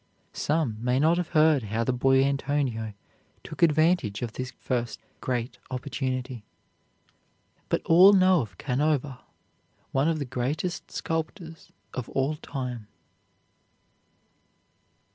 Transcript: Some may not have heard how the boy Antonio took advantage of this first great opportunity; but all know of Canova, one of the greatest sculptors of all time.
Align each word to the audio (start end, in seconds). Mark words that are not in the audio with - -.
Some 0.33 0.77
may 0.79 0.99
not 0.99 1.17
have 1.17 1.27
heard 1.27 1.61
how 1.61 1.83
the 1.83 1.93
boy 1.93 2.23
Antonio 2.23 2.93
took 3.43 3.61
advantage 3.61 4.23
of 4.23 4.33
this 4.33 4.49
first 4.49 4.99
great 5.19 5.59
opportunity; 5.69 6.43
but 7.69 7.83
all 7.85 8.11
know 8.11 8.41
of 8.41 8.57
Canova, 8.57 9.19
one 9.91 10.07
of 10.07 10.17
the 10.17 10.25
greatest 10.25 10.89
sculptors 10.89 11.71
of 11.93 12.09
all 12.09 12.35
time. 12.37 12.87